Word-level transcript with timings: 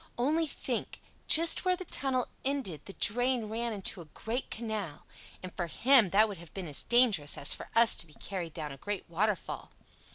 Only 0.17 0.47
think—just 0.47 1.63
where 1.63 1.75
the 1.75 1.85
tunnel 1.85 2.27
ended 2.43 2.85
the 2.87 2.93
drain 2.93 3.45
ran 3.49 3.71
into 3.71 4.01
a 4.01 4.05
great 4.15 4.49
canal; 4.49 5.05
and 5.43 5.53
for 5.55 5.67
him 5.67 6.09
that 6.09 6.27
would 6.27 6.39
have 6.39 6.55
been 6.55 6.67
as 6.67 6.81
dangerous 6.81 7.37
as 7.37 7.53
for 7.53 7.69
us 7.75 7.95
to 7.97 8.07
be 8.07 8.15
carried 8.15 8.55
down 8.55 8.71
a 8.71 8.77
great 8.77 9.07
waterfall. 9.07 9.69